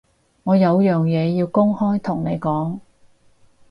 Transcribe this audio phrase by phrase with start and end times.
[0.45, 2.79] 我有樣嘢要公開同你講